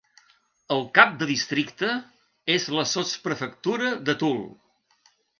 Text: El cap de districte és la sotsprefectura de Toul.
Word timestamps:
El 0.75 0.79
cap 0.99 1.11
de 1.17 1.25
districte 1.31 1.89
és 2.53 2.65
la 2.77 2.85
sotsprefectura 2.91 3.91
de 4.09 4.17
Toul. 4.23 4.41